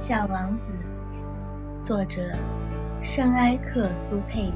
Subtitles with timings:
[0.00, 0.70] 小王子，
[1.78, 2.22] 作者
[3.02, 4.54] 圣埃克苏佩里。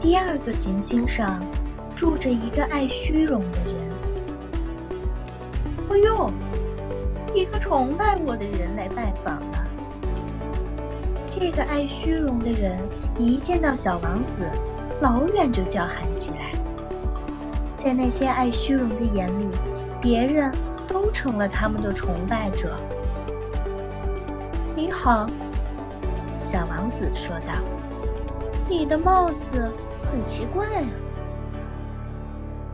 [0.00, 1.40] 第二个行星上
[1.94, 3.76] 住着一个爱虚荣的人。
[5.90, 6.32] 哎呦，
[7.32, 9.64] 一个崇拜我的人来拜访了。
[11.28, 12.76] 这个爱虚荣的人
[13.16, 14.42] 一见到小王子，
[15.00, 16.50] 老远就叫喊起来。
[17.78, 19.46] 在那些爱虚荣的眼里，
[20.00, 20.52] 别人
[20.90, 22.76] 都成了他们的崇拜者。
[24.74, 25.30] 你好，
[26.40, 27.54] 小王子说道
[28.68, 29.72] ：“你的帽子
[30.10, 30.88] 很奇怪啊。”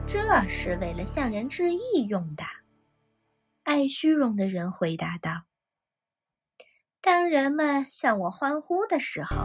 [0.08, 2.42] 这是为了向人致意用的。
[3.64, 5.42] 爱虚荣的人回答道
[7.02, 9.36] ：“当人们向我欢呼的时候，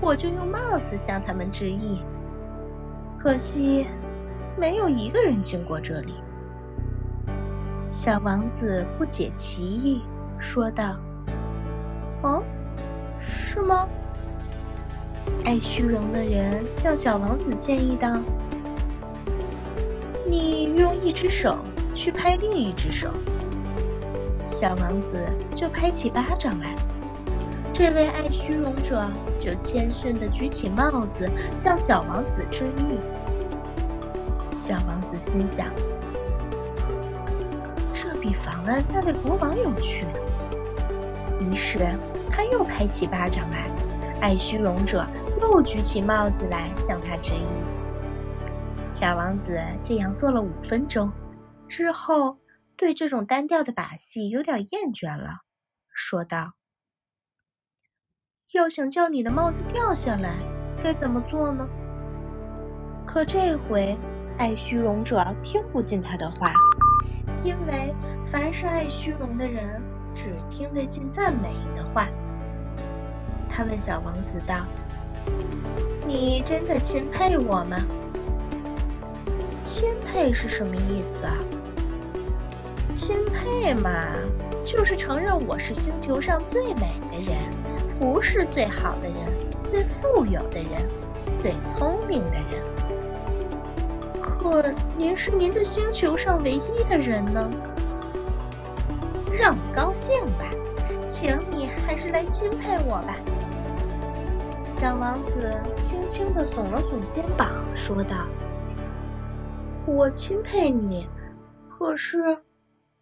[0.00, 2.00] 我就用帽子向他们致意。
[3.18, 3.86] 可惜。”
[4.56, 6.14] 没有一个人经过这里。
[7.90, 10.02] 小王子不解其意，
[10.38, 10.96] 说道
[12.22, 12.42] ：“哦，
[13.20, 13.88] 是吗？”
[15.44, 18.18] 爱虚荣的人向小王子建议道
[20.28, 21.58] ：“你用一只手
[21.94, 23.08] 去拍另一只手。”
[24.48, 25.16] 小王子
[25.54, 26.74] 就拍起巴掌来。
[27.72, 29.04] 这位爱虚荣者
[29.38, 32.98] 就谦逊地举起帽子，向小王子致意。
[34.54, 35.66] 小王子心想
[38.24, 40.06] ：“比访问那位国王有趣。”
[41.38, 41.78] 于是
[42.30, 43.68] 他又拍起巴掌来，
[44.18, 45.06] 爱虚荣者
[45.42, 47.44] 又举起帽子来向他致意。
[48.90, 51.12] 小王子这样做了五分钟
[51.68, 52.38] 之后，
[52.76, 55.40] 对这种单调的把戏有点厌倦了，
[55.92, 56.54] 说道
[58.54, 60.38] ：“要想叫你的帽子掉下来，
[60.82, 61.68] 该怎么做呢？”
[63.04, 63.94] 可这回。
[64.36, 66.52] 爱虚荣者听不进他的话，
[67.44, 67.94] 因为
[68.26, 69.82] 凡是爱虚荣的人，
[70.14, 72.08] 只听得进赞美的话。
[73.48, 74.64] 他问小王子道
[76.06, 77.80] ：“你真的钦佩我吗
[79.62, 81.36] ？”“钦佩是什么意思啊
[82.92, 83.90] ？”“钦佩嘛，
[84.64, 87.36] 就是承认我是星球上最美的人，
[87.88, 89.16] 服饰最好的人，
[89.64, 90.88] 最富有的人，
[91.38, 92.62] 最聪明的人。”
[94.44, 94.62] 可
[94.98, 97.50] 您是您的星球上唯一的人呢，
[99.32, 100.44] 让我高兴吧，
[101.06, 103.16] 请你还是来钦佩我吧。
[104.68, 105.50] 小王子
[105.80, 108.28] 轻轻地耸了耸肩膀，说道
[109.88, 111.08] ：“我钦佩你，
[111.70, 112.18] 可是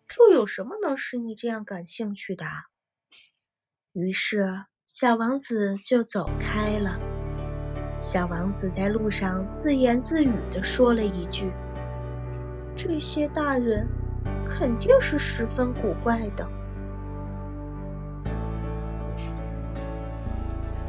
[0.06, 2.47] 这有什么能使你这样感兴趣的？”
[3.94, 4.47] 于是
[4.86, 7.00] 小王子就走开了。
[8.02, 11.52] 小王子在路上自言自语地说了一句
[12.76, 13.86] ：“这些大人
[14.44, 16.46] 肯定是十分古怪的。”